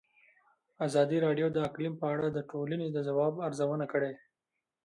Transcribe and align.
ازادي 0.87 1.17
راډیو 1.25 1.47
د 1.51 1.57
اقلیم 1.67 1.93
په 2.01 2.05
اړه 2.13 2.27
د 2.31 2.39
ټولنې 2.51 2.87
د 2.91 2.97
ځواب 3.07 3.33
ارزونه 3.47 3.85
کړې. 3.93 4.11